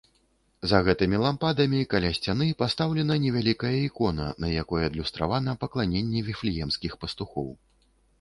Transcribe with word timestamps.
За 0.69 0.77
гэтымі 0.85 1.17
лампадамі, 1.23 1.81
каля 1.91 2.09
сцяны, 2.17 2.47
пастаўлена 2.61 3.17
невялікая 3.25 3.73
ікона, 3.89 4.25
на 4.45 4.49
якой 4.63 4.87
адлюстравана 4.87 5.55
пакланенне 5.65 6.25
віфлеемскіх 6.31 6.97
пастухоў. 7.05 7.53